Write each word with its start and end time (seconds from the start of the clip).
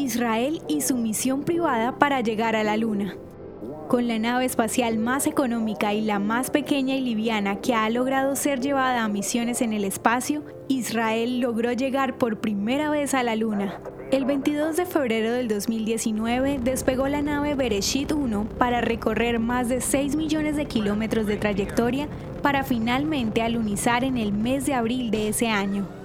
Israel 0.00 0.62
y 0.66 0.80
su 0.80 0.96
misión 0.96 1.42
privada 1.42 1.98
para 1.98 2.22
llegar 2.22 2.56
a 2.56 2.64
la 2.64 2.76
Luna. 2.76 3.14
Con 3.88 4.08
la 4.08 4.18
nave 4.18 4.46
espacial 4.46 4.96
más 4.98 5.26
económica 5.26 5.92
y 5.92 6.00
la 6.00 6.18
más 6.18 6.50
pequeña 6.50 6.94
y 6.94 7.00
liviana 7.00 7.56
que 7.56 7.74
ha 7.74 7.90
logrado 7.90 8.34
ser 8.34 8.60
llevada 8.60 9.04
a 9.04 9.08
misiones 9.08 9.60
en 9.60 9.72
el 9.72 9.84
espacio, 9.84 10.42
Israel 10.68 11.40
logró 11.40 11.72
llegar 11.72 12.16
por 12.16 12.38
primera 12.38 12.88
vez 12.88 13.12
a 13.12 13.22
la 13.22 13.36
Luna. 13.36 13.80
El 14.10 14.24
22 14.24 14.76
de 14.76 14.86
febrero 14.86 15.32
del 15.32 15.48
2019 15.48 16.60
despegó 16.62 17.06
la 17.08 17.20
nave 17.20 17.54
Bereshit 17.54 18.12
1 18.12 18.48
para 18.58 18.80
recorrer 18.80 19.38
más 19.38 19.68
de 19.68 19.80
6 19.80 20.16
millones 20.16 20.56
de 20.56 20.64
kilómetros 20.64 21.26
de 21.26 21.36
trayectoria 21.36 22.08
para 22.42 22.64
finalmente 22.64 23.42
alunizar 23.42 24.02
en 24.02 24.16
el 24.16 24.32
mes 24.32 24.64
de 24.64 24.74
abril 24.74 25.10
de 25.10 25.28
ese 25.28 25.48
año. 25.48 25.99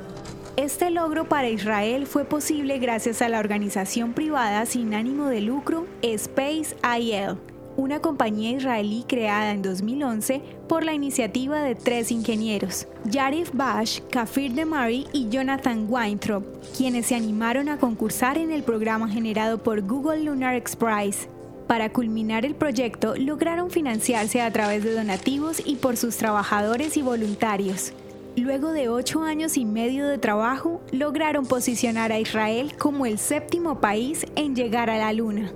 Este 0.58 0.90
logro 0.90 1.28
para 1.28 1.50
Israel 1.50 2.08
fue 2.08 2.24
posible 2.24 2.80
gracias 2.80 3.22
a 3.22 3.28
la 3.28 3.40
organización 3.40 4.14
privada 4.14 4.66
sin 4.66 4.94
ánimo 4.94 5.26
de 5.26 5.42
lucro 5.42 5.86
Space 6.02 6.78
IL, 6.98 7.36
una 7.76 8.00
compañía 8.00 8.52
israelí 8.52 9.04
creada 9.06 9.52
en 9.52 9.62
2011 9.62 10.42
por 10.70 10.86
la 10.86 10.94
iniciativa 10.94 11.62
de 11.62 11.76
tres 11.76 12.10
ingenieros, 12.10 12.88
Yarif 13.04 13.52
Bash, 13.52 14.00
Kafir 14.10 14.54
Demari 14.54 15.08
y 15.12 15.28
Jonathan 15.28 15.88
Weintraub, 15.90 16.46
quienes 16.78 17.08
se 17.08 17.16
animaron 17.16 17.68
a 17.68 17.78
concursar 17.78 18.38
en 18.38 18.54
el 18.54 18.64
programa 18.64 19.10
generado 19.10 19.62
por 19.62 19.82
Google 19.82 20.24
Lunar 20.24 20.56
X 20.56 20.78
Prize. 20.78 21.28
Para 21.68 21.92
culminar 21.92 22.46
el 22.46 22.56
proyecto, 22.56 23.16
lograron 23.18 23.72
financiarse 23.72 24.40
a 24.40 24.54
través 24.54 24.86
de 24.86 24.94
donativos 24.94 25.62
y 25.66 25.76
por 25.76 25.98
sus 25.98 26.16
trabajadores 26.16 26.96
y 26.96 27.02
voluntarios. 27.02 27.92
Luego 28.38 28.74
de 28.74 28.90
ocho 28.90 29.24
años 29.24 29.56
y 29.56 29.64
medio 29.64 30.08
de 30.08 30.18
trabajo, 30.18 30.82
lograron 30.92 31.46
posicionar 31.46 32.12
a 32.12 32.20
Israel 32.20 32.76
como 32.78 33.06
el 33.06 33.18
séptimo 33.18 33.80
país 33.80 34.26
en 34.36 34.56
llegar 34.56 34.90
a 34.90 34.98
la 34.98 35.14
Luna. 35.14 35.54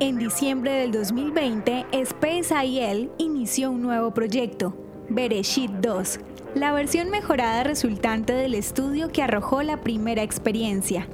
En 0.00 0.18
diciembre 0.18 0.72
del 0.72 0.92
2020, 0.92 1.86
SpaceIL 2.04 3.10
inició 3.16 3.70
un 3.70 3.80
nuevo 3.80 4.12
proyecto, 4.12 4.76
Bereshit 5.08 5.70
2, 5.70 6.20
la 6.56 6.72
versión 6.72 7.08
mejorada 7.08 7.64
resultante 7.64 8.34
del 8.34 8.54
estudio 8.54 9.08
que 9.08 9.22
arrojó 9.22 9.62
la 9.62 9.78
primera 9.78 10.22
experiencia. 10.22 11.08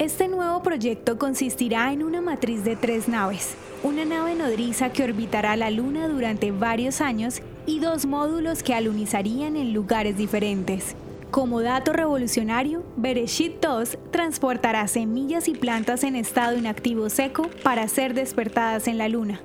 Este 0.00 0.28
nuevo 0.28 0.62
proyecto 0.62 1.18
consistirá 1.18 1.92
en 1.92 2.02
una 2.02 2.22
matriz 2.22 2.64
de 2.64 2.74
tres 2.74 3.06
naves, 3.06 3.54
una 3.82 4.06
nave 4.06 4.34
nodriza 4.34 4.88
que 4.88 5.04
orbitará 5.04 5.56
la 5.56 5.70
Luna 5.70 6.08
durante 6.08 6.52
varios 6.52 7.02
años 7.02 7.42
y 7.66 7.80
dos 7.80 8.06
módulos 8.06 8.62
que 8.62 8.72
alunizarían 8.72 9.56
en 9.56 9.74
lugares 9.74 10.16
diferentes. 10.16 10.96
Como 11.30 11.60
dato 11.60 11.92
revolucionario, 11.92 12.82
Bereshit 12.96 13.60
2 13.60 13.98
transportará 14.10 14.88
semillas 14.88 15.48
y 15.48 15.52
plantas 15.52 16.02
en 16.02 16.16
estado 16.16 16.56
inactivo 16.56 17.10
seco 17.10 17.50
para 17.62 17.86
ser 17.86 18.14
despertadas 18.14 18.88
en 18.88 18.96
la 18.96 19.10
Luna. 19.10 19.42